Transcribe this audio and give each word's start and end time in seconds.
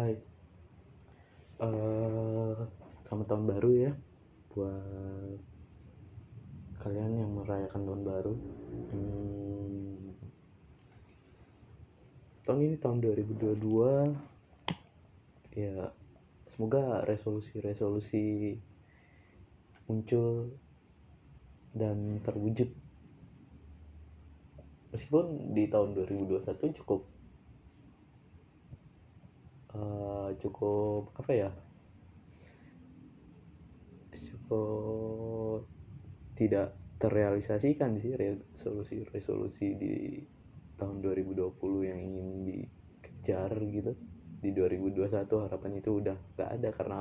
Hai, 0.00 0.16
uh, 1.60 2.56
selamat 3.04 3.26
tahun 3.28 3.44
baru 3.52 3.70
ya 3.84 3.92
buat 4.48 5.36
kalian 6.80 7.20
yang 7.20 7.36
merayakan 7.36 7.84
tahun 7.84 8.02
baru. 8.08 8.32
Hmm, 8.96 10.16
tahun 12.48 12.60
ini 12.64 12.80
tahun 12.80 13.04
2022 13.04 15.60
ya 15.60 15.92
semoga 16.48 17.04
resolusi-resolusi 17.04 18.56
muncul 19.84 20.48
dan 21.76 22.24
terwujud 22.24 22.72
meskipun 24.96 25.52
di 25.52 25.68
tahun 25.68 25.92
2021 25.92 26.80
cukup 26.80 27.19
uh, 29.74 30.28
cukup 30.38 31.14
apa 31.18 31.32
ya? 31.32 31.50
Cukup 34.14 35.66
tidak 36.34 36.74
terrealisasikan 37.00 37.96
sih 38.00 38.12
resolusi-resolusi 38.12 39.66
di 39.76 39.94
tahun 40.76 41.00
2020 41.04 41.88
yang 41.88 42.00
ingin 42.00 42.28
dikejar 42.44 43.52
gitu. 43.68 43.92
Di 44.40 44.56
2021 44.56 45.44
harapan 45.44 45.72
itu 45.76 45.90
udah 46.00 46.16
gak 46.40 46.50
ada 46.56 46.68
karena 46.72 47.00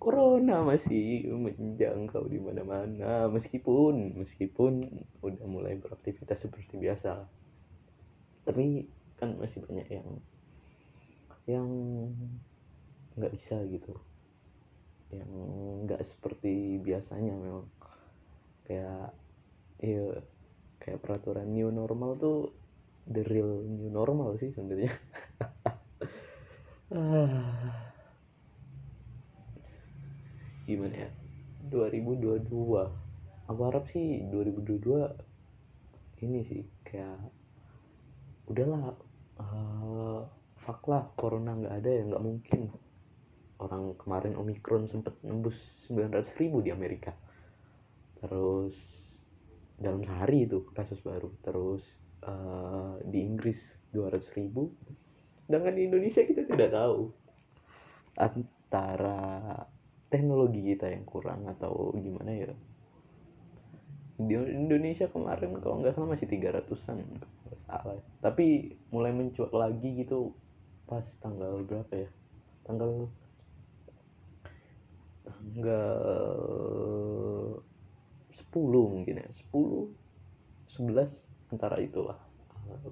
corona 0.00 0.64
masih 0.64 1.28
menjangkau 1.32 2.28
di 2.28 2.40
mana-mana. 2.40 3.28
Meskipun 3.28 4.16
meskipun 4.16 5.04
udah 5.20 5.44
mulai 5.48 5.76
beraktivitas 5.76 6.44
seperti 6.44 6.76
biasa. 6.80 7.24
Tapi 8.44 8.88
kan 9.20 9.36
masih 9.36 9.60
banyak 9.64 9.88
yang 9.88 10.08
yang 11.46 11.70
nggak 13.16 13.32
bisa 13.32 13.64
gitu. 13.68 13.94
Yang 15.12 15.30
nggak 15.86 16.02
seperti 16.04 16.78
biasanya 16.80 17.34
memang. 17.36 17.68
Kayak 18.68 19.14
iya 19.80 20.22
kayak 20.80 21.02
peraturan 21.04 21.52
new 21.52 21.70
normal 21.72 22.16
tuh 22.16 22.52
the 23.08 23.22
real 23.28 23.62
new 23.64 23.90
normal 23.92 24.36
sih 24.40 24.52
sebenarnya. 24.52 24.92
Gimana 30.66 30.96
ya? 31.06 31.10
2022 31.70 33.10
aku 33.50 33.66
harap 33.66 33.90
sih 33.90 34.22
2022 34.30 36.22
ini 36.22 36.46
sih 36.46 36.62
kayak 36.86 37.18
udahlah 38.46 38.94
fuck 40.70 40.86
lah 40.86 41.02
corona 41.18 41.58
nggak 41.58 41.74
ada 41.82 41.90
ya 41.90 42.02
nggak 42.06 42.22
mungkin. 42.22 42.70
Orang 43.58 43.98
kemarin 43.98 44.38
omikron 44.38 44.86
sempet 44.86 45.18
nembus 45.26 45.58
900 45.90 46.30
ribu 46.38 46.62
di 46.62 46.70
Amerika. 46.70 47.10
Terus 48.22 48.78
dalam 49.74 50.06
sehari 50.06 50.46
itu 50.46 50.62
kasus 50.70 51.02
baru. 51.02 51.34
Terus 51.42 51.82
uh, 52.22 53.02
di 53.02 53.18
Inggris 53.18 53.58
200 53.90 54.38
ribu. 54.38 54.70
Sedangkan 55.50 55.74
di 55.74 55.90
Indonesia 55.90 56.22
kita 56.22 56.46
tidak 56.46 56.70
tahu 56.70 57.10
antara 58.14 59.66
teknologi 60.06 60.70
kita 60.70 60.86
yang 60.86 61.02
kurang 61.02 61.50
atau 61.50 61.90
gimana 61.98 62.30
ya. 62.30 62.54
Di 64.22 64.38
Indonesia 64.38 65.10
kemarin 65.10 65.58
kalau 65.58 65.82
nggak 65.82 65.98
salah 65.98 66.14
masih 66.14 66.30
300-an 66.30 67.02
nggak 67.02 67.60
salah. 67.66 67.98
Tapi 68.22 68.78
mulai 68.94 69.10
mencuat 69.10 69.50
lagi 69.50 70.06
gitu 70.06 70.30
pas 70.90 71.06
tanggal 71.22 71.62
berapa 71.62 71.94
ya? 71.94 72.10
Tanggal 72.66 73.06
tanggal 75.22 75.94
10 78.34 78.50
mungkin 78.90 79.22
ya. 79.22 79.28
10 79.54 79.94
11 80.74 81.54
antara 81.54 81.78
itulah 81.78 82.18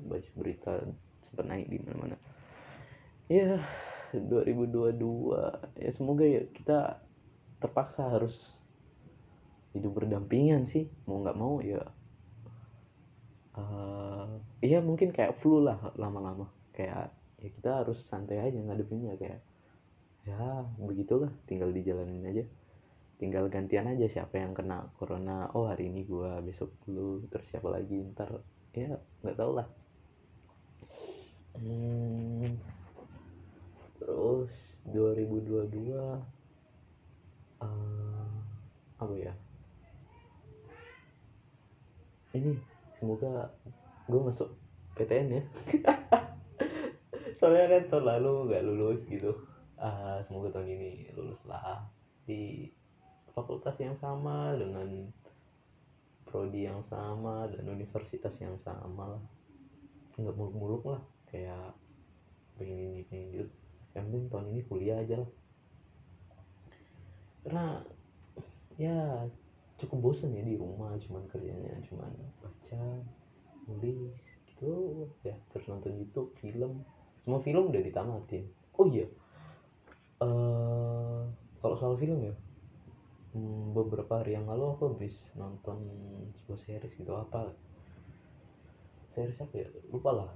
baca 0.06 0.31
berita 0.39 0.78
sempat 1.27 1.47
naik 1.50 1.67
di 1.67 1.83
mana-mana. 1.83 2.15
Ya 3.27 3.67
2022 4.15 4.95
ya 5.83 5.91
semoga 5.91 6.25
ya 6.25 6.47
kita 6.55 7.03
terpaksa 7.59 8.06
harus 8.15 8.39
hidup 9.75 10.01
berdampingan 10.01 10.71
sih 10.71 10.89
mau 11.05 11.21
nggak 11.21 11.37
mau 11.37 11.61
ya 11.61 11.83
uh, 13.59 14.81
mungkin 14.81 15.11
kayak 15.11 15.43
flu 15.43 15.61
lah 15.61 15.77
lama-lama. 15.99 16.47
Kayak 16.72 17.18
ya 17.38 17.49
kita 17.54 17.71
harus 17.82 17.99
santai 18.10 18.43
aja 18.43 18.59
ngadepinnya 18.59 19.15
kayak 19.15 19.38
ya 20.26 20.66
begitulah 20.78 21.31
tinggal 21.49 21.71
dijalanin 21.72 22.26
aja. 22.26 22.44
Tinggal 23.19 23.50
gantian 23.50 23.91
aja 23.91 24.06
siapa 24.06 24.38
yang 24.38 24.54
kena 24.54 24.87
corona. 24.94 25.50
Oh 25.50 25.66
hari 25.66 25.91
ini 25.91 26.06
gua 26.06 26.38
besok 26.38 26.71
dulu 26.87 27.27
terus 27.27 27.47
siapa 27.50 27.66
lagi 27.66 27.98
ntar. 28.15 28.31
Ya 28.75 28.94
nggak 29.25 29.37
tau 29.38 29.59
lah. 29.59 29.66
Hmm, 31.59 32.54
terus 33.98 34.53
2022 34.94 35.98
uh, 37.59 38.31
apa 39.03 39.15
ya? 39.19 39.34
Ini 42.38 42.54
semoga 42.98 43.50
gue 44.10 44.21
masuk 44.21 44.48
PTN 44.98 45.28
ya 45.38 45.43
soalnya 47.38 47.66
kan 47.71 47.82
tahun 47.91 48.04
lalu 48.06 48.32
nggak 48.50 48.65
lulus 48.66 49.00
gitu. 49.06 49.32
Uh, 49.78 50.19
semoga 50.26 50.59
tahun 50.59 50.75
ini 50.75 51.15
lulus 51.15 51.38
lah. 51.47 51.87
Di 52.26 52.66
fakultas 53.32 53.78
yang 53.78 53.94
sama 54.03 54.59
dengan 54.59 55.06
prodi 56.27 56.66
yang 56.66 56.84
sama 56.91 57.48
dan 57.48 57.65
universitas 57.71 58.34
yang 58.43 58.59
sama 58.66 59.16
lah. 59.16 59.22
Nggak 60.19 60.34
muluk-muluk 60.34 60.82
lah 60.84 61.03
kayak 61.31 61.72
pengen 62.59 62.78
ini 62.78 63.00
pengen 63.06 63.27
gitu 63.31 63.47
yang 63.94 64.04
penting 64.10 64.25
tahun 64.31 64.47
ini 64.53 64.60
kuliah 64.66 64.98
aja 65.00 65.15
lah. 65.22 65.31
Karena 67.47 67.66
ya 68.78 68.98
cukup 69.78 70.10
bosan 70.10 70.34
ya 70.34 70.43
di 70.43 70.59
rumah 70.59 70.94
cuman 71.03 71.22
kerjanya 71.31 71.78
cuman 71.87 72.10
baca 72.43 72.82
nulis 73.71 74.19
gitu. 74.54 75.06
Ya 75.22 75.38
terus 75.54 75.66
nonton 75.71 75.97
YouTube 75.97 76.34
film 76.43 76.82
semua 77.23 77.41
film 77.43 77.71
udah 77.71 77.83
ditamatin 77.83 78.45
oh 78.79 78.87
iya. 78.87 79.06
Uh, 80.19 81.27
kalau 81.62 81.79
soal 81.79 81.95
film 81.95 82.23
ya 82.27 82.34
hmm, 83.34 83.75
beberapa 83.75 84.23
hari 84.23 84.39
yang 84.39 84.47
lalu 84.47 84.75
aku 84.75 84.95
habis 84.95 85.15
nonton 85.34 85.83
sebuah 86.43 86.61
series 86.62 86.95
gitu 86.95 87.12
apa? 87.15 87.53
Series 89.15 89.39
apa 89.43 89.55
ya? 89.55 89.69
Lupa 89.91 90.11
lah 90.15 90.31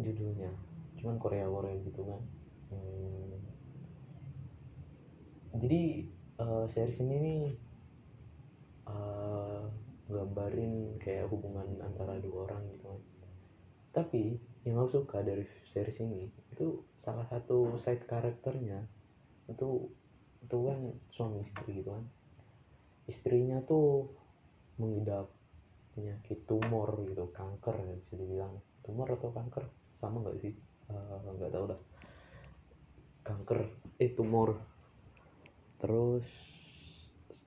judulnya. 0.00 0.52
Cuman 1.00 1.16
Korea 1.20 1.48
Korea 1.48 1.76
gitu 1.84 2.00
kan. 2.04 2.22
Hmm, 2.72 3.36
jadi 5.60 6.08
uh, 6.40 6.64
series 6.72 7.00
ini 7.04 7.16
nih 7.20 7.42
uh, 8.88 9.68
gambarin 10.08 10.96
kayak 11.00 11.28
hubungan 11.28 11.80
antara 11.84 12.16
dua 12.20 12.48
orang 12.48 12.64
gitu 12.72 12.84
kan. 12.88 13.00
Tapi 13.92 14.51
yang 14.62 14.78
aku 14.78 15.02
suka 15.02 15.26
dari 15.26 15.42
series 15.74 15.98
ini. 15.98 16.30
Itu 16.54 16.86
salah 17.02 17.26
satu 17.26 17.78
side 17.82 18.06
karakternya. 18.06 18.86
Itu 19.50 19.90
itu 20.42 20.56
kan 20.66 20.78
suami 21.14 21.42
istri 21.42 21.82
gitu 21.82 21.90
kan. 21.90 22.04
Istrinya 23.10 23.58
tuh 23.66 24.10
mengidap 24.78 25.30
penyakit 25.92 26.48
tumor 26.48 26.88
gitu 27.10 27.30
kanker 27.34 27.74
ya 27.74 27.94
bisa 27.98 28.14
dibilang. 28.14 28.54
Tumor 28.86 29.18
atau 29.18 29.30
kanker? 29.34 29.64
Sama 29.98 30.22
nggak 30.22 30.38
sih? 30.42 30.54
Eh, 30.90 31.16
nggak 31.26 31.50
uh, 31.50 31.54
tahu 31.54 31.64
dah. 31.74 31.80
Kanker 33.26 33.60
eh 33.98 34.10
tumor. 34.14 34.58
Terus 35.82 36.26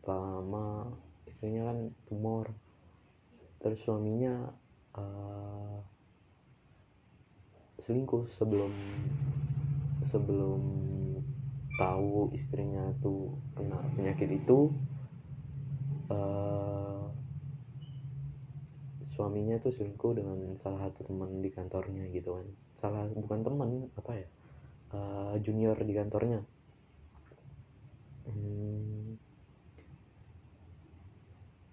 selama 0.04 0.92
istrinya 1.24 1.72
kan 1.72 1.80
tumor. 2.12 2.52
Terus 3.64 3.80
suaminya 3.88 4.52
uh, 5.00 5.95
selingkuh 7.86 8.26
sebelum 8.42 8.74
sebelum 10.10 10.62
tahu 11.76 12.34
istrinya 12.34 12.96
tuh 13.04 13.36
kena 13.54 13.78
penyakit 13.94 14.42
itu 14.42 14.74
uh, 16.10 17.06
suaminya 19.16 19.62
tuh 19.62 19.72
selingkuh 19.76 20.12
dengan 20.18 20.60
salah 20.60 20.90
satu 20.90 21.08
teman 21.08 21.40
di 21.40 21.50
kantornya 21.54 22.10
gitu 22.12 22.36
kan. 22.36 22.48
Salah 22.82 23.08
bukan 23.14 23.40
teman 23.46 23.70
apa 23.96 24.12
ya 24.18 24.28
uh, 24.96 25.36
junior 25.40 25.78
di 25.80 25.94
kantornya. 25.94 26.42
Hmm, 28.26 29.16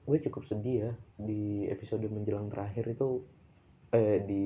gue 0.04 0.18
cukup 0.28 0.44
sedih 0.44 0.76
ya 0.76 0.92
di 1.16 1.64
episode 1.72 2.04
menjelang 2.12 2.52
terakhir 2.52 2.84
itu 2.92 3.24
eh 3.92 4.24
di 4.24 4.44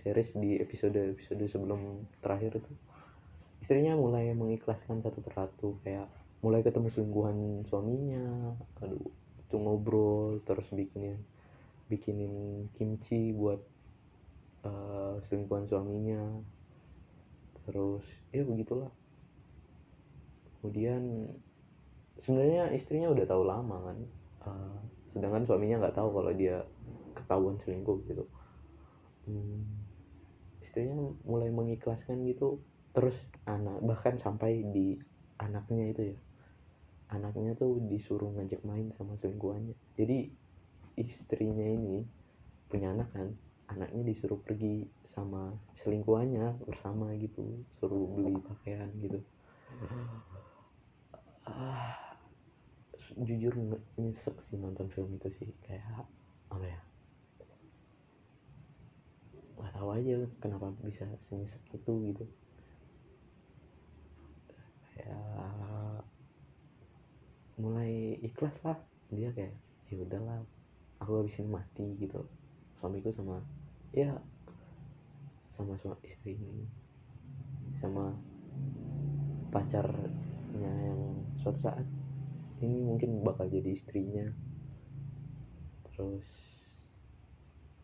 series 0.00 0.32
di 0.40 0.56
episode 0.56 0.96
episode 0.96 1.44
sebelum 1.52 2.08
terakhir 2.24 2.64
itu. 2.64 2.72
Istrinya 3.60 3.92
mulai 3.92 4.32
mengikhlaskan 4.32 5.04
satu 5.04 5.20
persatu 5.20 5.76
kayak 5.84 6.08
mulai 6.40 6.64
ketemu 6.64 6.88
selingkuhan 6.88 7.36
suaminya 7.68 8.56
aduh 8.80 9.08
itu 9.40 9.56
ngobrol 9.56 10.40
terus 10.48 10.64
bikinin 10.72 11.20
bikinin 11.92 12.66
kimchi 12.80 13.36
buat 13.36 13.60
uh, 14.64 15.20
selingkuhan 15.28 15.68
suaminya. 15.68 16.24
Terus 17.68 18.04
ya 18.32 18.48
begitulah. 18.48 18.88
Kemudian 20.64 21.28
sebenarnya 22.24 22.72
istrinya 22.72 23.12
udah 23.12 23.28
tahu 23.28 23.42
lama 23.44 23.76
kan 23.92 23.98
uh, 24.48 24.78
sedangkan 25.12 25.44
suaminya 25.44 25.84
nggak 25.84 25.96
tahu 26.00 26.08
kalau 26.16 26.32
dia 26.32 26.64
ketahuan 27.12 27.60
selingkuh 27.60 28.00
gitu 28.08 28.24
hmm, 29.26 29.62
istrinya 30.62 30.94
mulai 31.26 31.50
mengikhlaskan 31.50 32.24
gitu 32.26 32.62
terus 32.96 33.16
anak 33.44 33.76
bahkan 33.84 34.16
sampai 34.16 34.64
di 34.72 34.96
anaknya 35.36 35.84
itu 35.92 36.02
ya. 36.14 36.18
Anaknya 37.06 37.54
tuh 37.54 37.78
disuruh 37.86 38.34
ngajak 38.34 38.66
main 38.66 38.90
sama 38.98 39.14
selingkuhannya. 39.20 39.76
Jadi 39.94 40.32
istrinya 40.96 41.62
ini 41.62 42.02
punya 42.66 42.90
anak 42.90 43.12
kan 43.14 43.30
anaknya 43.70 44.02
disuruh 44.10 44.40
pergi 44.42 44.88
sama 45.14 45.54
selingkuhannya 45.84 46.66
bersama 46.66 47.14
gitu 47.20 47.62
suruh 47.78 48.10
beli 48.16 48.40
pakaian 48.42 48.90
gitu. 48.98 49.20
Ah, 51.46 51.94
jujur 53.16 53.54
nyesek 53.96 54.36
sih 54.50 54.58
nonton 54.58 54.90
film 54.90 55.14
itu 55.16 55.28
sih 55.38 55.48
kayak 55.62 56.10
apa 56.50 56.64
ya 56.66 56.80
nggak 59.56 59.72
tahu 59.72 59.88
aja 59.96 60.20
kenapa 60.36 60.68
bisa 60.84 61.08
senyesek 61.28 61.62
itu 61.72 61.92
gitu. 62.12 62.24
Ya 65.00 65.16
mulai 67.56 68.20
ikhlas 68.20 68.52
lah. 68.60 68.76
Dia 69.08 69.32
kayak 69.32 69.56
ya 69.88 69.96
udahlah 70.04 70.44
aku 71.00 71.24
habisin 71.24 71.48
mati 71.48 71.96
gitu. 71.96 72.20
Suamiku 72.76 73.12
sama 73.16 73.40
ya 73.96 74.12
sama 75.56 75.72
suami 75.80 76.04
istri 76.04 76.36
sama 77.80 78.12
pacarnya 79.48 80.72
yang 80.84 81.00
suatu 81.40 81.60
saat 81.64 81.88
ini 82.60 82.84
mungkin 82.84 83.24
bakal 83.24 83.48
jadi 83.48 83.72
istrinya. 83.72 84.28
Terus 85.88 86.28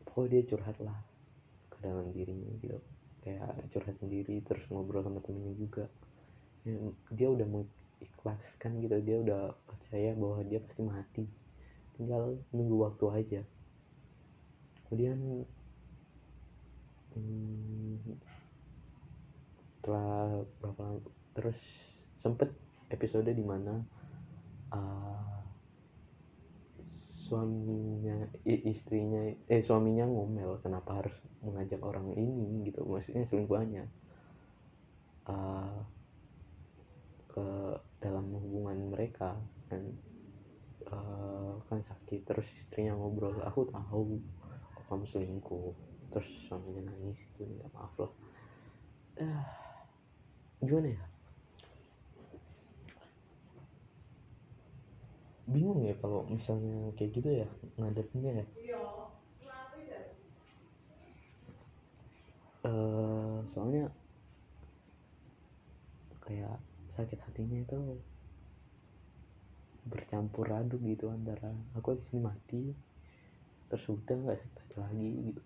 pokoknya 0.05 0.45
dia 0.45 0.49
curhat 0.53 0.77
lah 0.85 1.12
dalam 1.83 2.15
dirinya 2.15 2.49
gitu. 2.63 2.79
Kayak 3.23 3.59
curhat 3.75 3.97
sendiri 3.99 4.43
terus 4.47 4.63
ngobrol 4.71 5.03
sama 5.03 5.19
temennya 5.23 5.55
juga. 5.59 5.85
Ya, 6.63 6.79
dia 7.11 7.29
udah 7.29 7.47
mengikhlaskan 7.47 8.79
gitu 8.87 8.97
dia 9.03 9.17
udah 9.19 9.43
percaya 9.67 10.15
bahwa 10.15 10.41
dia 10.47 10.63
pasti 10.63 10.83
mati. 10.87 11.25
Tinggal 11.99 12.39
nunggu 12.55 12.77
waktu 12.87 13.05
aja. 13.11 13.43
Kemudian 14.87 15.19
hmm, 17.19 17.97
setelah 19.83 20.47
berapa 20.63 21.03
terus 21.35 21.59
sempet 22.23 22.55
episode 22.95 23.27
di 23.27 23.43
mana 23.43 23.83
uh, 24.71 25.42
suaminya 27.33 28.29
istrinya 28.45 29.33
eh 29.49 29.65
suaminya 29.65 30.05
ngomel 30.05 30.61
kenapa 30.61 31.01
harus 31.01 31.17
mengajak 31.41 31.81
orang 31.81 32.13
ini 32.13 32.69
gitu. 32.69 32.85
Maksudnya 32.85 33.25
selingkuhannya. 33.33 33.89
Uh, 35.25 35.81
ke 37.33 37.47
dalam 38.05 38.29
hubungan 38.37 38.93
mereka 38.93 39.33
kan. 39.73 39.81
Uh, 40.93 41.57
kan 41.73 41.81
sakit 41.89 42.21
terus 42.29 42.45
istrinya 42.61 42.93
ngobrol 42.93 43.41
aku 43.41 43.65
tahu 43.73 44.21
kok 44.77 44.85
kamu 44.93 45.09
selingkuh. 45.09 45.73
Terus 46.13 46.29
suaminya 46.53 46.93
nangis 46.93 47.17
gitu 47.33 47.49
minta 47.49 47.65
maaf 47.73 47.97
loh. 47.97 48.13
Uh, 49.17 49.41
gimana 50.61 50.93
ya 50.93 51.03
bingung 55.51 55.83
ya 55.83 55.95
kalau 55.99 56.23
misalnya 56.31 56.95
kayak 56.95 57.11
gitu 57.19 57.31
ya 57.43 57.49
ngadepnya 57.79 58.43
ya. 58.43 58.47
Uh, 62.63 63.43
soalnya 63.51 63.91
kayak 66.23 66.63
sakit 66.95 67.19
hatinya 67.27 67.59
itu 67.59 67.99
bercampur 69.83 70.47
aduk 70.47 70.79
gitu 70.87 71.11
antara 71.11 71.51
aku 71.75 71.99
habis 71.99 72.07
ini 72.15 72.21
mati 72.23 72.63
terus 73.67 73.83
udah 73.91 74.15
nggak 74.15 74.39
sakit 74.39 74.57
hati 74.63 74.77
lagi 74.79 75.11
gitu. 75.33 75.43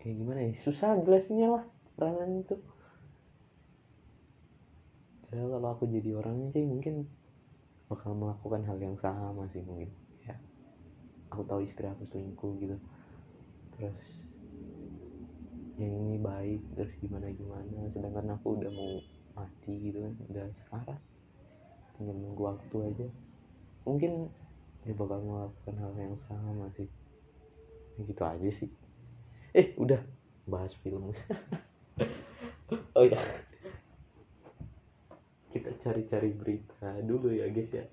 Kayak 0.00 0.14
gimana 0.24 0.40
ya? 0.40 0.52
Susah 0.64 0.96
jelasnya 1.04 1.46
lah 1.52 1.64
perasaan 2.00 2.40
itu. 2.40 2.56
Ya 5.28 5.44
kalau 5.44 5.68
aku 5.68 5.84
jadi 5.84 6.16
orangnya 6.16 6.48
sih 6.56 6.64
mungkin 6.64 7.04
bakal 7.88 8.12
melakukan 8.12 8.62
hal 8.68 8.78
yang 8.78 8.96
sama 9.00 9.48
sih 9.50 9.64
mungkin. 9.64 9.88
Ya 10.24 10.36
aku 11.32 11.42
tahu 11.48 11.64
istri 11.64 11.88
aku 11.88 12.04
selingkuh 12.12 12.52
gitu. 12.60 12.76
Terus 13.76 14.00
yang 15.78 15.94
ini 15.94 16.18
baik 16.18 16.60
terus 16.74 16.90
gimana 16.98 17.30
gimana 17.30 17.86
sedangkan 17.94 18.34
aku 18.34 18.58
udah 18.58 18.70
mau 18.74 18.98
mati 19.38 19.72
gitu 19.88 20.04
kan 20.04 20.14
udah 20.28 20.46
sekarat. 20.64 21.00
Tinggal 21.96 22.16
nunggu 22.16 22.42
waktu 22.44 22.76
aja. 22.92 23.06
Mungkin 23.88 24.28
dia 24.84 24.94
bakal 24.94 25.24
melakukan 25.24 25.76
hal 25.80 25.92
yang 25.96 26.16
sama 26.28 26.68
sih. 26.76 26.88
Ya 27.96 28.02
gitu 28.04 28.22
aja 28.22 28.48
sih. 28.52 28.70
Eh 29.56 29.72
udah 29.80 30.00
bahas 30.44 30.76
film. 30.84 31.10
Oh 32.98 33.06
ya 33.06 33.16
kita 35.58 35.70
cari-cari 35.82 36.30
berita 36.32 37.02
dulu 37.02 37.34
ya 37.34 37.50
guys 37.50 37.70
ya. 37.74 37.86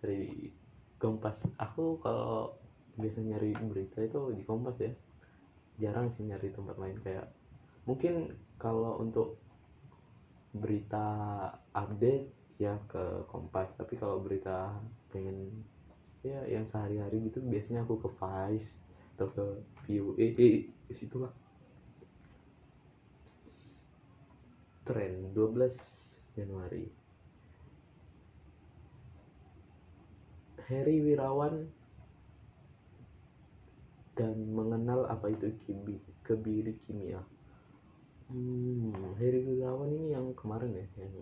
Cari 0.00 0.48
kompas. 0.96 1.36
Aku 1.58 1.98
kalau 2.00 2.54
biasa 2.94 3.20
nyari 3.20 3.52
berita 3.58 4.00
itu 4.00 4.32
di 4.32 4.42
kompas 4.46 4.78
ya. 4.78 4.92
Jarang 5.82 6.14
sih 6.14 6.24
nyari 6.24 6.54
tempat 6.54 6.76
lain. 6.78 6.96
Kayak 7.02 7.26
mungkin 7.84 8.38
kalau 8.60 9.02
untuk 9.02 9.40
berita 10.54 11.06
update 11.74 12.58
ya 12.60 12.76
ke 12.90 13.24
Kompas. 13.30 13.70
Tapi 13.78 13.96
kalau 13.96 14.20
berita 14.20 14.74
pengen 15.14 15.64
ya 16.20 16.44
yang 16.44 16.68
sehari-hari 16.68 17.32
gitu 17.32 17.40
biasanya 17.40 17.88
aku 17.88 17.96
ke 18.04 18.08
Vice 18.20 18.68
atau 19.16 19.32
ke 19.32 19.44
View 19.88 20.12
eh, 20.20 20.36
eh 20.36 20.56
situlah 20.92 21.32
tren 24.84 25.32
12 25.32 25.72
Januari. 26.40 26.88
Heri 30.70 31.02
Wirawan 31.02 31.66
dan 34.14 34.36
mengenal 34.54 35.08
apa 35.10 35.32
itu 35.32 35.50
kebiri 36.22 36.76
kimia. 36.86 37.24
Hmm, 38.30 39.18
Heri 39.18 39.42
Gunawan 39.42 39.90
ini 39.90 40.14
yang 40.14 40.30
kemarin 40.38 40.70
ya, 40.70 40.86
yang 41.02 41.14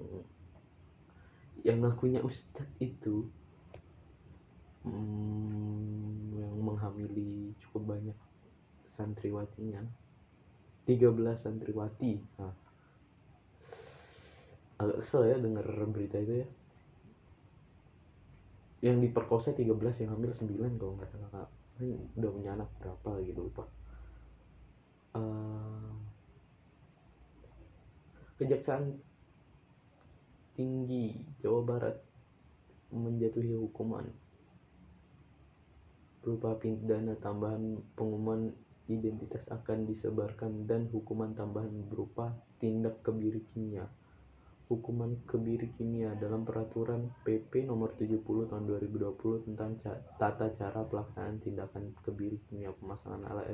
yang 1.65 1.79
ngakunya 1.81 2.21
Ustadz 2.21 2.69
itu 2.85 3.25
hmm, 4.85 6.37
yang 6.37 6.53
menghamili 6.61 7.57
cukup 7.65 7.97
banyak 7.97 8.19
santriwatinya. 9.01 9.81
13 10.85 11.45
santriwati. 11.45 12.21
Nah, 12.41 12.53
agak 14.79 15.03
kesel 15.03 15.27
ya 15.27 15.37
denger 15.39 15.67
berita 15.91 16.17
itu 16.23 16.47
ya. 16.47 16.49
Yang 18.79 19.11
diperkosa 19.11 19.51
13 19.53 19.75
yang 20.07 20.11
hamil 20.15 20.31
9 20.31 20.79
kalau 20.79 20.95
nggak 20.95 21.11
salah 21.11 21.31
kan 21.35 21.47
udah 22.19 22.31
punya 22.31 22.51
anak 22.55 22.71
berapa 22.79 23.11
gitu 23.27 23.41
lupa. 23.51 23.65
Uh, 25.19 25.95
Kejaksaan 28.39 29.03
Tinggi 30.55 31.19
Jawa 31.43 31.67
Barat 31.67 31.99
menjatuhi 32.95 33.59
hukuman 33.59 34.07
berupa 36.23 36.55
pidana 36.61 37.19
tambahan 37.19 37.81
pengumuman 37.97 38.53
identitas 38.89 39.43
akan 39.49 39.89
disebarkan 39.89 40.69
dan 40.71 40.87
hukuman 40.93 41.33
tambahan 41.33 41.73
berupa 41.89 42.37
tindak 42.61 43.01
kebiri 43.01 43.43
kimia. 43.53 43.89
Hukuman 44.69 45.25
kebiri 45.25 45.73
kimia 45.81 46.13
dalam 46.21 46.45
peraturan 46.45 47.09
PP 47.25 47.65
nomor 47.65 47.97
70 47.97 48.21
tahun 48.53 48.65
2020 48.69 49.49
tentang 49.49 49.81
tata 50.21 50.53
cara 50.61 50.81
pelaksanaan 50.85 51.41
tindakan 51.41 51.97
kebiri 52.05 52.37
kimia 52.49 52.77
pemasangan 52.77 53.25
alat 53.33 53.49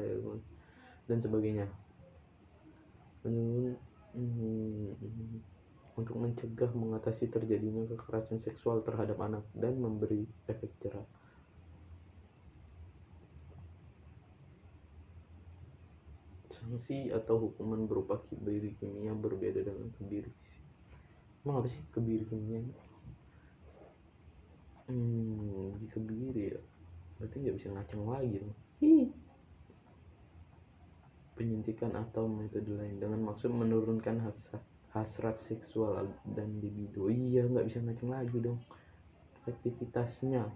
dan 1.06 1.18
sebagainya. 1.22 1.70
Hmm, 3.22 3.78
mencegah 5.94 6.70
mengatasi 6.74 7.30
terjadinya 7.30 7.86
kekerasan 7.94 8.42
seksual 8.42 8.82
terhadap 8.82 9.14
anak 9.22 9.46
dan 9.54 9.78
memberi 9.78 10.26
efek 10.50 10.74
jerah 10.82 11.06
sanksi 16.64 17.12
atau 17.12 17.36
hukuman 17.36 17.84
berupa 17.84 18.24
kebiri 18.32 18.72
kimia 18.80 19.12
berbeda 19.12 19.60
dengan 19.68 19.92
kebiri 20.00 20.32
emang 21.44 21.60
apa 21.60 21.68
sih? 21.68 21.80
Kebiri 21.92 22.24
kimia 22.26 22.64
hmm 24.88 25.80
di 25.80 25.86
kebiri 25.88 26.42
ya. 26.52 26.60
Berarti 27.16 27.36
nggak 27.40 27.56
bisa 27.56 27.68
ngaceng 27.72 28.04
lagi 28.04 28.36
dong. 28.40 28.54
Penyuntikan 31.34 31.92
atau 31.98 32.28
metode 32.30 32.68
lain 32.68 33.00
dengan 33.00 33.20
maksud 33.26 33.50
menurunkan 33.50 34.22
hasrat, 34.22 34.62
hasrat 34.92 35.36
seksual 35.48 36.12
dan 36.36 36.60
libido. 36.60 37.08
Iya 37.08 37.48
nggak 37.48 37.66
bisa 37.66 37.78
ngaceng 37.80 38.10
lagi 38.12 38.36
dong. 38.38 38.60
Efektivitasnya 39.44 40.46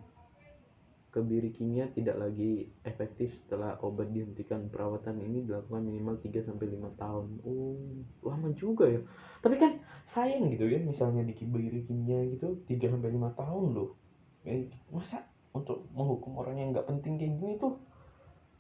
kebiri 1.09 1.57
kimia 1.57 1.89
tidak 1.97 2.21
lagi 2.21 2.69
efektif 2.85 3.33
setelah 3.45 3.81
obat 3.81 4.13
dihentikan. 4.13 4.69
Perawatan 4.69 5.25
ini 5.25 5.49
dilakukan 5.49 5.81
minimal 5.81 6.21
3 6.21 6.45
sampai 6.45 6.67
5 6.69 7.01
tahun. 7.01 7.27
Oh, 7.49 7.81
lama 8.29 8.49
juga 8.53 8.85
ya. 8.85 9.01
Tapi 9.41 9.57
kan 9.57 9.81
sayang 10.13 10.53
gitu 10.53 10.69
ya 10.69 10.81
misalnya 10.85 11.25
di 11.25 11.33
kebiri 11.33 11.89
kimia 11.89 12.29
gitu 12.29 12.61
3 12.69 12.93
sampai 12.93 13.11
5 13.17 13.41
tahun 13.41 13.65
loh. 13.73 13.91
Eh, 14.45 14.69
masa 14.93 15.25
untuk 15.57 15.89
menghukum 15.97 16.37
orang 16.37 16.61
yang 16.61 16.69
nggak 16.77 16.87
penting 16.87 17.17
kayak 17.17 17.35
gini 17.41 17.55
tuh 17.57 17.81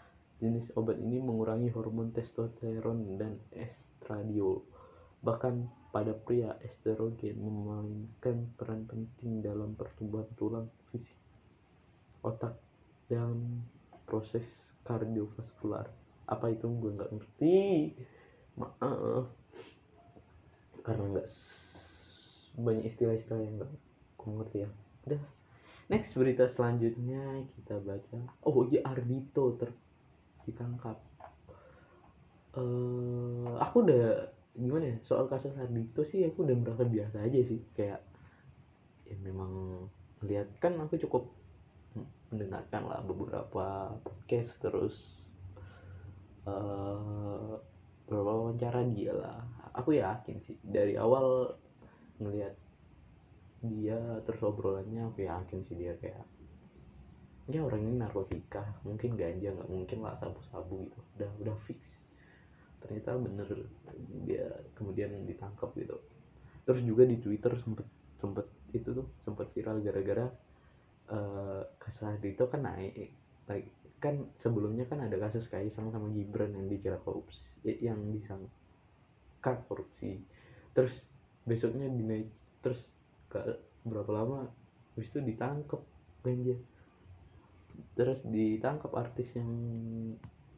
jenis 0.42 0.66
obat 0.74 0.98
ini 0.98 1.22
mengurangi 1.22 1.70
hormon 1.70 2.10
testosteron 2.10 3.14
dan 3.14 3.38
estradiol. 3.54 4.66
Bahkan 5.22 5.54
pada 5.92 6.16
pria, 6.16 6.56
estrogen 6.64 7.36
memainkan 7.36 8.48
peran 8.56 8.88
penting 8.88 9.44
dalam 9.44 9.76
pertumbuhan 9.76 10.24
tulang, 10.40 10.66
fisik, 10.88 11.20
otak, 12.24 12.56
dan 13.12 13.60
proses 14.08 14.42
kardiovaskular. 14.88 15.92
Apa 16.24 16.48
itu 16.48 16.64
gue 16.64 16.96
nggak 16.96 17.12
ngerti. 17.12 17.60
Maaf. 18.56 19.28
Karena 20.80 21.04
nggak 21.12 21.28
banyak 22.56 22.84
istilah-istilah 22.88 23.40
yang 23.44 23.54
nggak 23.60 23.72
gue 24.16 24.30
ngerti 24.32 24.56
ya. 24.64 24.70
Udah. 25.04 25.22
Next 25.92 26.16
berita 26.16 26.48
selanjutnya 26.48 27.44
kita 27.52 27.76
baca. 27.84 28.18
Oh 28.48 28.64
iya 28.72 28.80
Ardito 28.88 29.60
ter 29.60 29.68
ditangkap. 30.48 30.96
Uh, 32.56 33.60
aku 33.60 33.84
udah 33.84 34.28
gimana 34.52 34.84
ya 34.92 34.96
soal 35.08 35.28
kasus 35.32 35.56
Ardito 35.56 36.04
sih 36.04 36.28
aku 36.28 36.44
udah 36.44 36.56
merasa 36.56 36.84
biasa 36.84 37.24
aja 37.24 37.40
sih 37.40 37.60
kayak 37.72 38.00
ya 39.08 39.16
memang 39.24 39.84
lihat 40.22 40.48
kan 40.60 40.76
aku 40.76 41.00
cukup 41.00 41.32
mendengarkan 42.32 42.88
lah 42.88 43.00
beberapa 43.04 43.92
podcast 44.00 44.56
terus 44.60 44.96
uh, 46.48 47.60
beberapa 48.08 48.32
wawancara 48.32 48.84
dia 48.92 49.12
lah. 49.12 49.40
Aku 49.72 49.96
yakin 49.96 50.36
sih 50.44 50.56
dari 50.60 50.96
awal 51.00 51.56
ngelihat 52.20 52.52
dia 53.62 53.96
terus 54.26 54.42
obrolannya 54.42 55.06
aku 55.06 55.24
yakin 55.24 55.64
sih 55.70 55.76
dia 55.78 55.94
kayak 56.02 56.24
ya 57.50 57.62
orang 57.62 57.82
ini 57.82 57.94
narkotika 57.98 58.62
mungkin 58.86 59.14
ganja 59.18 59.54
nggak 59.54 59.70
mungkin 59.70 59.98
lah 60.02 60.14
sabu-sabu 60.18 60.86
gitu 60.86 60.98
udah 61.18 61.30
udah 61.42 61.56
fix 61.66 61.78
ternyata 62.82 63.16
bener 63.18 63.48
dia 64.26 64.46
kemudian 64.74 65.14
ditangkap 65.24 65.70
gitu. 65.78 65.96
Terus 66.62 66.82
juga 66.82 67.06
di 67.06 67.18
Twitter 67.18 67.54
sempet 67.62 67.86
sempet 68.18 68.46
itu 68.72 68.94
tuh 68.94 69.06
sempet 69.26 69.50
viral 69.54 69.82
gara-gara 69.82 70.26
uh, 71.10 71.62
itu 72.22 72.44
kan 72.46 72.60
naik 72.62 73.12
like, 73.50 73.68
kan 73.98 74.26
sebelumnya 74.42 74.86
kan 74.86 75.02
ada 75.02 75.18
kasus 75.18 75.46
Kaisang 75.50 75.90
sama 75.90 76.10
Gibran 76.14 76.54
yang 76.54 76.66
dikira 76.66 76.98
korupsi 77.02 77.42
yang 77.62 77.98
disangka 78.10 79.62
korupsi. 79.66 80.18
Terus 80.74 80.94
besoknya 81.46 81.90
dinaik 81.90 82.30
terus 82.62 82.78
gak 83.30 83.58
berapa 83.82 84.10
lama 84.14 84.46
habis 84.94 85.10
itu 85.10 85.18
ditangkap 85.18 85.82
ganja 86.22 86.54
terus 87.98 88.20
ditangkap 88.22 88.92
artis 88.94 89.26
yang 89.34 89.50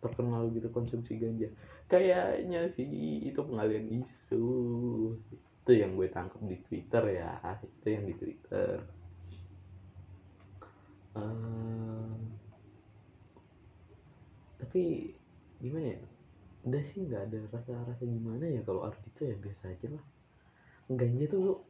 terkenal 0.04 0.52
gitu 0.52 0.69
konsumsi 0.69 1.16
ganja 1.16 1.49
kayaknya 1.88 2.71
sih 2.75 2.88
itu 3.29 3.41
pengalian 3.41 4.03
isu. 4.03 4.47
Itu 5.64 5.73
yang 5.73 5.97
gue 5.97 6.09
tangkap 6.12 6.41
di 6.45 6.57
twitter 6.69 7.05
ya. 7.12 7.41
Itu 7.61 7.87
yang 7.88 8.05
di 8.09 8.14
twitter. 8.17 8.85
Uh, 11.14 12.11
tapi 14.59 15.14
gimana 15.62 15.95
ya? 15.95 16.03
Udah 16.64 16.83
sih 16.91 17.05
nggak 17.05 17.23
ada 17.31 17.38
rasa-rasa 17.53 18.03
gimana 18.03 18.49
ya 18.49 18.64
kalau 18.64 18.88
arti 18.88 19.07
itu 19.12 19.23
ya 19.31 19.37
biasa 19.37 19.64
aja 19.71 19.87
lah. 19.95 20.05
Ganja 20.91 21.25
tuh 21.29 21.61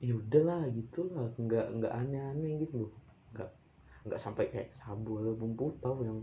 ya 0.00 0.16
udahlah 0.16 0.68
gitu 0.72 1.08
lah. 1.12 1.28
Nggak 1.36 1.66
nggak 1.80 1.92
aneh-aneh 1.92 2.52
gitu 2.68 2.86
loh. 2.86 2.92
Nggak 3.34 3.50
nggak 4.00 4.20
sampai 4.20 4.44
kayak 4.48 4.72
sabu 4.72 5.20
atau 5.20 5.36
bumbu 5.36 5.76
tahu 5.84 6.04
yang 6.04 6.20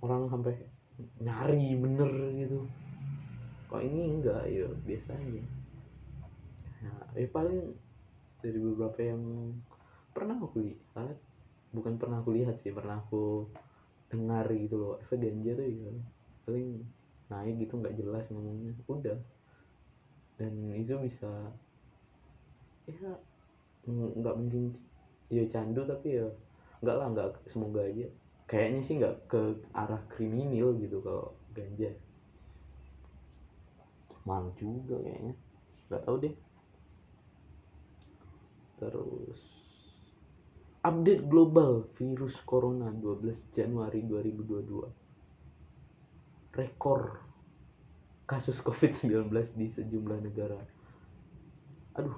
orang 0.00 0.28
sampai 0.28 0.56
nyari 1.18 1.74
bener 1.74 2.10
gitu. 2.38 2.66
Kok 3.70 3.82
ini 3.82 4.18
enggak? 4.20 4.46
Ya 4.46 4.68
biasa 4.70 5.10
aja. 5.14 5.42
Nah 6.84 7.02
ya 7.18 7.28
paling 7.30 7.74
dari 8.44 8.58
beberapa 8.60 9.00
yang 9.00 9.22
pernah 10.14 10.36
aku 10.38 10.62
lihat 10.62 11.16
bukan 11.74 11.98
pernah 11.98 12.22
aku 12.22 12.30
lihat 12.36 12.62
sih 12.62 12.70
pernah 12.70 13.02
aku 13.02 13.48
dengar 14.12 14.46
gitu 14.54 14.78
loh. 14.78 14.94
Efek 15.02 15.18
ganja 15.18 15.58
tuh 15.58 15.66
ya 15.66 15.92
paling 16.46 16.68
naik 17.32 17.54
gitu 17.66 17.74
nggak 17.80 17.96
jelas 17.98 18.24
ngomongnya. 18.30 18.72
Udah. 18.86 19.18
Dan 20.38 20.52
itu 20.74 20.94
bisa 21.02 21.30
ya 22.84 23.10
nggak 23.88 24.36
mungkin 24.36 24.76
ya 25.32 25.44
candu 25.48 25.88
tapi 25.88 26.20
ya 26.20 26.26
nggak 26.84 26.96
lah 27.00 27.06
nggak 27.16 27.28
semoga 27.48 27.80
aja 27.80 28.08
kayaknya 28.44 28.80
sih 28.84 28.94
nggak 29.00 29.16
ke 29.28 29.42
arah 29.72 30.02
kriminal 30.12 30.76
gitu 30.78 31.00
kalau 31.00 31.32
ganja. 31.56 31.90
Mahal 34.24 34.52
juga 34.56 34.96
kayaknya. 35.00 35.34
Nggak 35.88 36.02
tahu 36.04 36.16
deh. 36.22 36.34
Terus 38.80 39.40
update 40.84 41.24
global 41.24 41.88
virus 41.96 42.36
corona 42.44 42.92
12 42.92 43.56
Januari 43.56 44.04
2022 44.04 45.04
rekor 46.54 47.18
kasus 48.24 48.56
COVID-19 48.62 49.28
di 49.58 49.68
sejumlah 49.74 50.20
negara. 50.22 50.60
Aduh. 51.98 52.16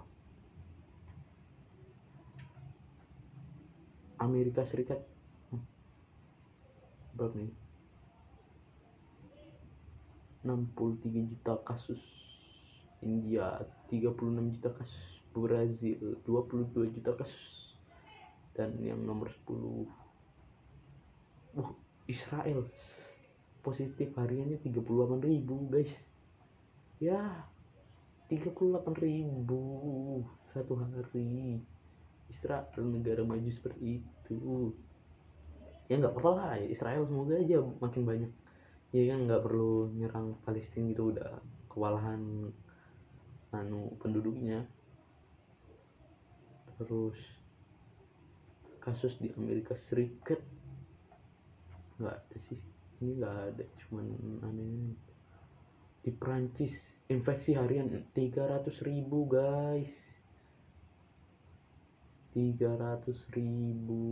Amerika 4.16 4.64
Serikat. 4.64 5.15
Berapa 7.16 7.34
nih? 7.40 7.54
63 10.44 11.32
juta 11.32 11.58
kasus 11.66 11.98
India 13.02 13.66
36 13.90 14.54
juta 14.54 14.70
kasus 14.78 15.02
Brazil 15.34 16.22
22 16.22 16.94
juta 16.94 17.12
kasus 17.18 17.44
dan 18.54 18.72
yang 18.78 19.02
nomor 19.02 19.28
10 19.48 19.90
wah 21.58 21.72
Israel 22.06 22.70
positif 23.66 24.14
hariannya 24.14 24.62
38 24.62 25.26
ribu 25.26 25.66
guys. 25.66 25.90
Ya 27.02 27.50
38 28.30 28.54
ribu 29.02 29.62
satu 30.54 30.78
hari. 30.78 31.58
Israel 32.26 32.82
negara 32.82 33.22
maju 33.22 33.50
seperti 33.50 34.02
itu 34.02 34.74
ya 35.86 35.94
nggak 36.02 36.18
apa 36.18 36.30
lah 36.34 36.50
ya 36.58 36.66
Israel 36.66 37.06
semoga 37.06 37.38
aja 37.38 37.62
makin 37.78 38.02
banyak. 38.02 38.32
Ya 38.90 39.02
kan 39.14 39.18
nggak 39.26 39.42
perlu 39.46 39.90
nyerang 39.94 40.38
Palestina 40.42 40.90
gitu 40.90 41.14
udah 41.14 41.38
kewalahan 41.70 42.50
anu 43.54 43.94
penduduknya. 44.02 44.66
Terus 46.76 47.18
kasus 48.82 49.14
di 49.22 49.30
Amerika 49.38 49.74
Serikat 49.86 50.42
nggak 52.02 52.14
ada 52.14 52.36
sih. 52.50 52.60
Ini 53.02 53.10
nggak 53.22 53.36
ada 53.54 53.64
cuman 53.86 54.06
aneh. 54.42 54.94
Di 56.02 56.10
Prancis 56.14 56.74
infeksi 57.06 57.54
harian 57.54 57.90
300 58.10 58.74
ribu 58.82 59.26
guys. 59.30 59.90
300 62.36 63.16
ribu 63.32 64.04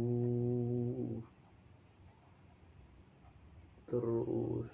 terus 3.95 4.73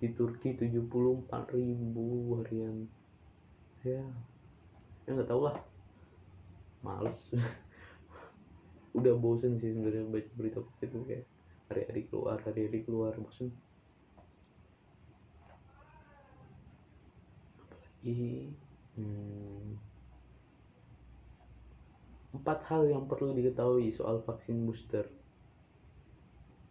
di 0.00 0.08
Turki 0.16 0.56
74 0.56 1.28
ribu 1.52 2.40
harian 2.40 2.88
ya 3.84 4.02
ya 5.04 5.10
nggak 5.12 5.28
tau 5.28 5.44
lah 5.44 5.56
males 6.80 7.20
udah 8.98 9.14
bosen 9.20 9.60
sih 9.60 9.76
sebenarnya 9.76 10.08
baca 10.08 10.30
berita 10.34 10.60
itu 10.80 10.98
kayak 11.04 11.24
hari-hari 11.68 12.02
keluar 12.08 12.40
hari-hari 12.42 12.80
keluar 12.82 13.12
bosen 13.14 13.52
apalagi 18.00 18.48
hmm, 18.96 19.76
Empat 22.30 22.62
hal 22.70 22.86
yang 22.86 23.10
perlu 23.10 23.34
diketahui 23.34 23.90
soal 23.90 24.22
vaksin 24.22 24.62
booster. 24.62 25.02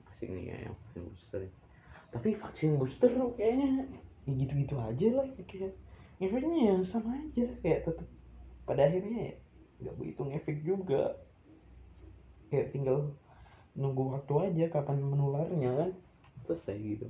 Asik 0.08 0.32
nih 0.32 0.56
ya 0.56 0.58
yang 0.72 0.76
vaksin 0.80 1.04
booster. 1.04 1.42
Tapi 2.10 2.36
vaksin 2.38 2.82
booster 2.82 3.12
kayaknya 3.38 3.86
ya 4.26 4.32
gitu-gitu 4.34 4.76
aja 4.78 5.08
lah 5.14 5.26
kayak 5.46 5.74
efeknya 6.22 6.58
ya 6.70 6.76
sama 6.86 7.16
aja 7.18 7.46
kayak 7.64 7.86
tetap 7.88 8.08
pada 8.66 8.86
akhirnya 8.86 9.34
ya 9.34 9.34
nggak 9.80 9.96
begitu 9.98 10.22
ngefek 10.26 10.58
juga. 10.66 11.04
Kayak 12.50 12.74
tinggal 12.74 13.14
nunggu 13.78 14.18
waktu 14.18 14.34
aja 14.50 14.66
kapan 14.74 15.00
menularnya 15.06 15.72
kan 15.72 15.92
selesai 16.46 16.78
gitu. 16.82 17.08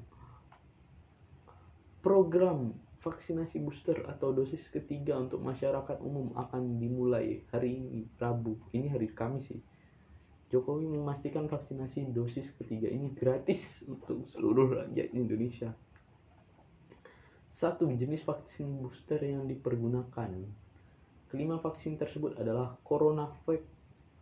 Program 2.04 2.76
vaksinasi 3.00 3.64
booster 3.64 4.04
atau 4.04 4.36
dosis 4.36 4.60
ketiga 4.68 5.16
untuk 5.16 5.40
masyarakat 5.40 6.04
umum 6.04 6.36
akan 6.36 6.80
dimulai 6.84 7.48
hari 7.52 7.80
ini 7.80 8.04
Rabu. 8.20 8.60
Ini 8.76 8.92
hari 8.92 9.08
Kamis 9.16 9.48
sih 9.48 9.64
Jokowi 10.50 10.90
memastikan 10.90 11.46
vaksinasi 11.46 12.10
dosis 12.10 12.50
ketiga 12.58 12.90
ini 12.90 13.14
gratis 13.14 13.62
untuk 13.86 14.26
seluruh 14.34 14.82
rakyat 14.82 15.14
Indonesia. 15.14 15.70
Satu 17.54 17.86
jenis 17.92 18.26
vaksin 18.26 18.82
booster 18.82 19.22
yang 19.22 19.46
dipergunakan 19.46 20.32
kelima 21.30 21.62
vaksin 21.62 22.02
tersebut 22.02 22.34
adalah 22.42 22.74
CoronaVac 22.82 23.62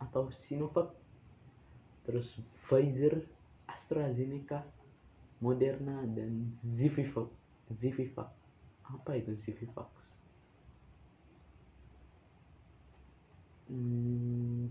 atau 0.03 0.29
Sinovac 0.45 0.91
terus 2.03 2.27
Pfizer 2.67 3.23
AstraZeneca 3.67 4.63
Moderna 5.39 6.03
dan 6.11 6.55
Zivivac 6.75 7.31
Zivivac 7.79 8.31
apa 8.87 9.11
itu 9.19 9.35
Civivax 9.43 9.91
hmm, 13.71 14.06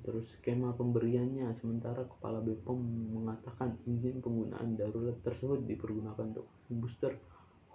terus 0.07 0.25
skema 0.39 0.71
pemberiannya 0.79 1.51
sementara 1.59 2.07
kepala 2.07 2.39
BPOM 2.39 2.79
mengatakan 3.11 3.75
izin 3.83 4.23
penggunaan 4.23 4.79
darurat 4.79 5.19
tersebut 5.27 5.67
dipergunakan 5.67 6.31
untuk 6.31 6.47
booster 6.71 7.19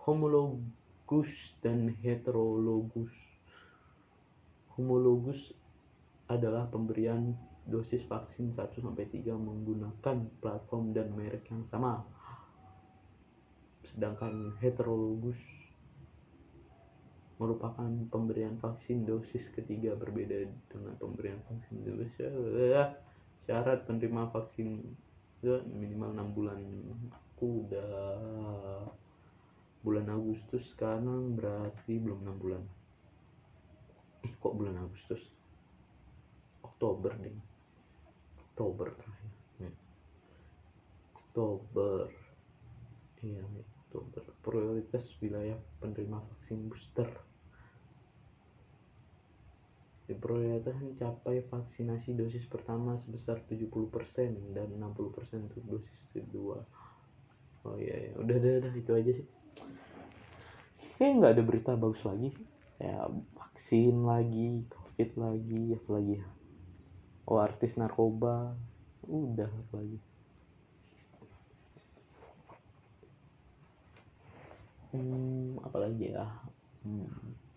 homologus 0.08 1.28
dan 1.60 1.92
heterologus 2.00 3.12
homologus 4.80 5.38
adalah 6.32 6.72
pemberian 6.72 7.36
dosis 7.68 8.02
vaksin 8.08 8.56
1 8.56 8.82
sampai 8.82 9.06
3 9.12 9.36
menggunakan 9.36 10.18
platform 10.42 10.96
dan 10.96 11.14
merek 11.14 11.46
yang 11.52 11.68
sama. 11.70 12.02
Sedangkan 13.92 14.56
heterologus 14.64 15.38
merupakan 17.42 17.90
pemberian 18.14 18.62
vaksin 18.62 19.02
dosis 19.02 19.42
ketiga 19.58 19.98
berbeda 19.98 20.46
dengan 20.70 20.94
pemberian 21.02 21.42
vaksin 21.50 21.82
dosis 21.82 22.14
ya, 22.70 22.94
syarat 23.50 23.82
penerima 23.90 24.30
vaksin 24.30 24.86
minimal 25.74 26.14
6 26.14 26.38
bulan. 26.38 26.62
Aku 27.10 27.66
udah 27.66 27.90
bulan 29.82 30.06
Agustus 30.14 30.62
sekarang 30.78 31.34
berarti 31.34 31.98
belum 31.98 32.22
6 32.30 32.38
bulan. 32.46 32.62
Eh 34.22 34.34
kok 34.38 34.54
bulan 34.54 34.78
Agustus? 34.78 35.26
Oktober 36.62 37.10
deh. 37.26 37.34
Oktober 38.38 38.94
terakhir. 38.94 39.34
Hmm. 39.58 39.76
Oktober. 41.18 42.06
Iya 43.26 43.42
Oktober. 43.90 44.22
Prioritas 44.46 45.10
wilayah 45.18 45.58
penerima 45.82 46.22
vaksin 46.22 46.70
booster 46.70 47.10
Prioritas 50.18 50.76
mencapai 50.80 51.46
vaksinasi 51.48 52.18
dosis 52.18 52.46
pertama 52.50 52.98
sebesar 53.04 53.40
70% 53.48 54.56
dan 54.56 54.68
60% 54.76 55.52
untuk 55.52 55.64
dosis 55.66 56.00
kedua. 56.12 56.64
Oh 57.62 57.78
iya, 57.78 57.94
iya. 57.94 58.12
udah, 58.18 58.36
udah, 58.42 58.54
udah, 58.66 58.74
itu 58.74 58.92
aja 58.92 59.12
sih. 59.16 59.28
Kayak 60.98 61.14
nggak 61.22 61.34
ada 61.38 61.44
berita 61.46 61.72
bagus 61.78 62.02
lagi 62.02 62.34
sih. 62.34 62.48
Ya, 62.82 63.06
vaksin 63.38 63.96
lagi, 64.02 64.66
covid 64.74 65.12
lagi, 65.14 65.64
apa 65.78 65.90
lagi 65.94 66.14
ya? 66.18 66.26
Oh, 67.30 67.38
artis 67.38 67.78
narkoba. 67.78 68.58
Udah, 69.06 69.50
apa 69.50 69.74
lagi? 69.78 69.98
Hmm, 74.92 75.62
apa 75.62 75.78
lagi 75.78 76.06
ya? 76.10 76.26
Hmm 76.82 77.51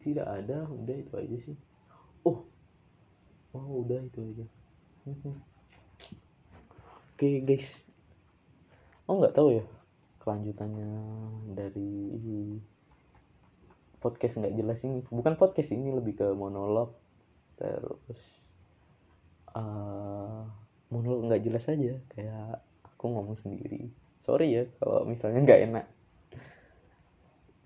tidak 0.00 0.26
ada 0.26 0.64
udah 0.68 0.96
itu 0.96 1.14
aja 1.16 1.36
sih. 1.44 1.56
Oh 2.24 2.44
oh 3.52 3.84
udah 3.84 4.00
itu 4.00 4.20
aja. 4.20 4.46
Oke 5.10 5.36
okay, 7.16 7.34
guys. 7.44 7.68
Oh 9.04 9.20
nggak 9.20 9.36
tahu 9.36 9.60
ya 9.60 9.64
kelanjutannya 10.20 10.92
dari 11.56 12.20
podcast 14.00 14.40
nggak 14.40 14.56
jelas 14.56 14.80
ini. 14.84 15.04
Bukan 15.08 15.36
podcast 15.36 15.70
ini 15.72 15.92
lebih 15.92 16.16
ke 16.16 16.26
monolog. 16.32 16.96
Terus 17.60 18.20
uh, 19.52 20.48
monolog 20.88 21.28
nggak 21.28 21.44
jelas 21.44 21.64
aja. 21.68 22.00
Kayak 22.12 22.64
aku 22.88 23.04
ngomong 23.12 23.36
sendiri. 23.40 23.92
Sorry 24.24 24.56
ya 24.56 24.64
kalau 24.80 25.04
misalnya 25.04 25.40
nggak 25.44 25.62
enak. 25.68 25.86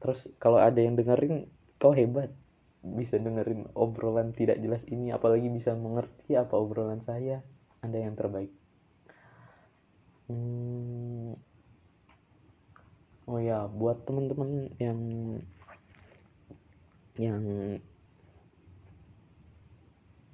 Terus 0.02 0.20
kalau 0.42 0.58
ada 0.60 0.78
yang 0.78 0.98
dengerin 0.98 1.48
kau 1.84 1.92
hebat. 1.92 2.32
Bisa 2.80 3.20
dengerin 3.20 3.68
obrolan 3.76 4.32
tidak 4.32 4.56
jelas 4.56 4.80
ini 4.88 5.12
apalagi 5.12 5.52
bisa 5.52 5.76
mengerti 5.76 6.32
apa 6.32 6.56
obrolan 6.56 7.04
saya. 7.04 7.44
Anda 7.84 8.00
yang 8.00 8.16
terbaik. 8.16 8.48
Hmm, 10.32 11.36
oh 13.28 13.36
ya 13.36 13.68
buat 13.68 14.08
teman-teman 14.08 14.72
yang 14.80 15.00
yang 17.20 17.44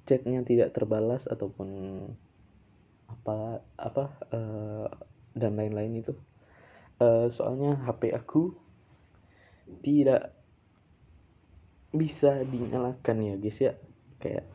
chatnya 0.07 0.47
tidak 0.47 0.71
terbalas 0.71 1.27
ataupun 1.27 1.67
apa 3.11 3.59
apa 3.75 4.05
uh, 4.31 4.87
dan 5.35 5.59
lain-lain 5.59 5.99
itu. 5.99 6.15
Uh, 7.03 7.27
soalnya 7.35 7.75
HP 7.83 8.15
aku 8.15 8.55
tidak 9.83 10.40
bisa 11.91 12.43
dinyalakan 12.47 13.17
ya 13.23 13.35
guys 13.37 13.59
ya. 13.59 13.73
Kayak 14.19 14.47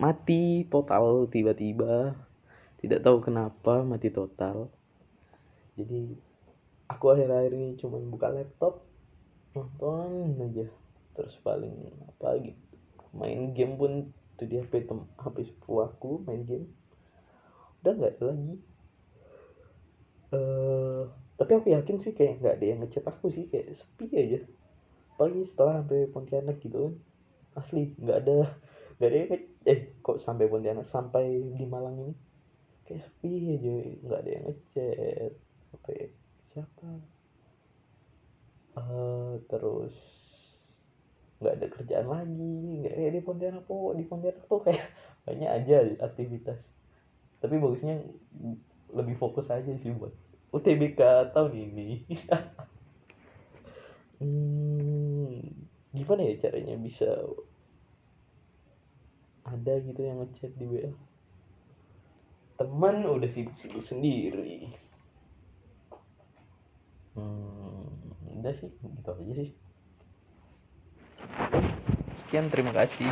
mati 0.00 0.64
total 0.68 1.28
tiba-tiba. 1.28 2.16
Tidak 2.80 3.00
tahu 3.04 3.20
kenapa 3.20 3.84
mati 3.84 4.08
total. 4.08 4.72
Jadi 5.76 6.16
aku 6.88 7.04
akhir-akhir 7.12 7.52
ini 7.52 7.76
cuma 7.76 8.00
buka 8.00 8.32
laptop 8.32 8.84
nonton 9.52 10.40
aja. 10.40 10.66
Terus 11.16 11.36
paling 11.44 11.92
apa 12.08 12.40
gitu 12.40 12.70
main 13.10 13.50
game 13.54 13.74
pun 13.74 13.92
tuh 14.38 14.46
di 14.46 14.56
HP 14.56 14.86
tem 14.86 15.02
HP 15.18 15.50
sepupu 15.50 16.22
main 16.24 16.46
game. 16.46 16.70
Udah 17.82 17.92
nggak 17.96 18.12
ada 18.16 18.24
lagi. 18.32 18.54
Uh, 20.30 21.10
tapi 21.34 21.58
aku 21.58 21.74
yakin 21.74 21.96
sih 21.98 22.14
kayak 22.14 22.38
nggak 22.38 22.54
ada 22.60 22.64
yang 22.64 22.78
ngechat 22.84 23.04
aku 23.08 23.34
sih 23.34 23.50
kayak 23.50 23.74
sepi 23.74 24.06
aja 24.14 24.38
apalagi 25.20 25.52
setelah 25.52 25.84
sampai 25.84 26.08
Pontianak 26.08 26.56
gitu 26.64 26.88
kan. 26.88 26.94
Asli 27.60 27.92
nggak 28.00 28.18
ada 28.24 28.56
nggak 28.96 29.08
ada 29.12 29.16
yang 29.20 29.30
eh 29.68 29.80
kok 30.00 30.24
sampai 30.24 30.48
Pontianak? 30.48 30.88
Sampai 30.88 31.28
di 31.60 31.64
Malang 31.68 32.08
ini? 32.08 32.16
Kayak 32.88 33.04
sepi 33.04 33.60
aja 33.60 33.76
nggak 34.00 34.20
ada 34.24 34.30
yang 34.32 34.44
ngechat. 34.48 35.32
Apa 35.76 35.88
ya? 35.92 36.06
siapa? 36.56 36.88
Uh, 38.80 39.36
terus 39.44 39.92
nggak 41.44 41.52
ada 41.52 41.66
kerjaan 41.68 42.08
lagi. 42.08 42.56
Nggak 42.80 42.94
kayak 42.96 43.12
di 43.12 43.20
Pontianak 43.20 43.62
kok 43.68 43.92
di 44.00 44.04
Pontianak 44.08 44.44
tuh 44.48 44.64
kayak 44.64 44.88
banyak 45.28 45.50
aja 45.52 45.76
aktivitas. 46.00 46.64
Tapi 47.44 47.60
bagusnya 47.60 48.00
lebih 48.88 49.20
fokus 49.20 49.52
aja 49.52 49.68
sih 49.84 49.92
buat 49.92 50.16
UTBK 50.56 51.36
tahun 51.36 51.52
ini. 51.52 51.88
Hmm, 54.20 54.69
gimana 55.90 56.22
ya 56.22 56.34
caranya 56.48 56.78
bisa 56.78 57.10
ada 59.42 59.74
gitu 59.82 60.00
yang 60.00 60.22
ngechat 60.22 60.54
di 60.54 60.66
WA 60.66 60.90
teman 62.60 63.08
udah 63.08 63.24
sibuk-sibuk 63.32 63.88
sendiri. 63.88 64.68
Hmm, 67.16 67.88
udah 68.36 68.52
sih 68.52 68.68
gitu 68.68 69.10
aja 69.16 69.32
sih. 69.32 69.50
Sekian 72.20 72.52
terima 72.52 72.76
kasih 72.76 73.08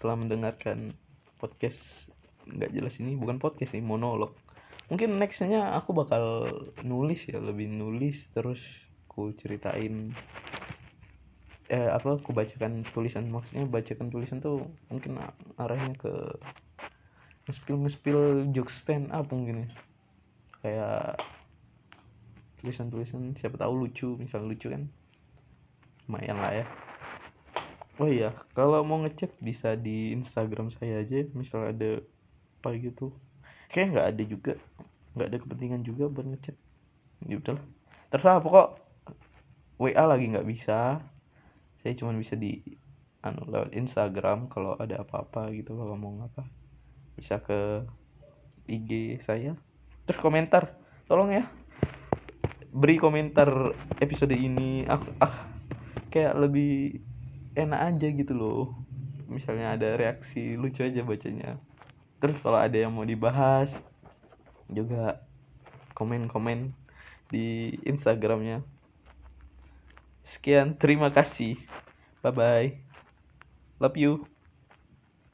telah 0.00 0.16
mendengarkan 0.16 0.96
podcast 1.36 1.76
nggak 2.48 2.72
jelas 2.72 2.96
ini. 2.96 3.20
Bukan 3.20 3.36
podcast 3.36 3.76
sih 3.76 3.84
monolog. 3.84 4.32
Mungkin 4.88 5.20
nextnya 5.20 5.76
aku 5.76 5.92
bakal 5.92 6.48
nulis 6.80 7.28
ya 7.28 7.36
lebih 7.44 7.68
nulis 7.68 8.16
terus 8.32 8.64
aku 9.04 9.36
ceritain 9.36 10.16
eh 11.68 11.88
apa 11.92 12.16
aku 12.16 12.32
bacakan 12.32 12.84
tulisan. 12.96 13.28
Maksudnya 13.28 13.68
bacakan 13.68 14.08
tulisan 14.08 14.40
tuh 14.40 14.64
mungkin 14.88 15.20
arahnya 15.60 15.92
ke 16.00 16.12
ngespil 17.48 17.76
ngespil 17.84 18.18
joke 18.56 18.72
stand 18.72 19.12
up 19.12 19.28
mungkin 19.28 19.64
ya. 19.64 19.68
Kayak 20.64 21.22
tulisan 22.58 22.88
tulisan 22.88 23.36
siapa 23.36 23.60
tahu 23.60 23.84
lucu 23.84 24.16
misal 24.16 24.48
lucu 24.48 24.72
kan. 24.72 24.88
Lumayan 26.08 26.40
lah 26.40 26.64
ya. 26.64 26.66
Oh 28.00 28.08
iya 28.08 28.32
kalau 28.56 28.80
mau 28.86 29.04
ngecek 29.04 29.36
bisa 29.44 29.76
di 29.76 30.16
Instagram 30.16 30.72
saya 30.80 31.04
aja 31.04 31.28
misal 31.36 31.68
ada 31.68 32.00
apa 32.64 32.68
gitu. 32.80 33.12
Kayak 33.68 33.86
nggak 33.92 34.08
ada 34.16 34.22
juga. 34.24 34.52
Nggak 35.12 35.28
ada 35.28 35.38
kepentingan 35.44 35.82
juga 35.84 36.08
buat 36.08 36.24
ngecek. 36.32 36.56
Ya 37.28 37.36
udahlah. 37.36 37.64
Terserah 38.08 38.40
pokok 38.40 38.68
WA 39.78 40.04
lagi 40.08 40.32
nggak 40.32 40.48
bisa 40.48 41.04
saya 41.88 42.04
cuma 42.04 42.12
bisa 42.12 42.36
di 42.36 42.60
anu 43.24 43.48
lewat 43.48 43.72
Instagram 43.72 44.52
kalau 44.52 44.76
ada 44.76 45.00
apa-apa 45.00 45.48
gitu 45.56 45.72
kalau 45.72 45.96
mau 45.96 46.12
ngapa. 46.20 46.44
Bisa 47.16 47.40
ke 47.40 47.80
IG 48.68 49.24
saya. 49.24 49.56
Terus 50.04 50.20
komentar 50.20 50.76
tolong 51.08 51.32
ya. 51.32 51.48
Beri 52.76 53.00
komentar 53.00 53.72
episode 54.04 54.36
ini. 54.36 54.84
Aku 54.84 55.16
ah 55.16 55.48
kayak 56.12 56.36
lebih 56.36 57.00
enak 57.56 57.96
aja 57.96 58.08
gitu 58.12 58.36
loh. 58.36 58.76
Misalnya 59.32 59.72
ada 59.72 59.96
reaksi 59.96 60.60
lucu 60.60 60.84
aja 60.84 61.00
bacanya. 61.00 61.56
Terus 62.20 62.36
kalau 62.44 62.60
ada 62.60 62.76
yang 62.76 62.92
mau 62.92 63.08
dibahas 63.08 63.72
juga 64.68 65.24
komen-komen 65.96 66.68
di 67.32 67.80
Instagramnya. 67.88 68.60
Sekian, 70.36 70.76
terima 70.76 71.08
kasih. 71.08 71.56
Bye 72.28 72.36
bye. 72.36 72.78
Love 73.80 73.96
you. 73.96 74.26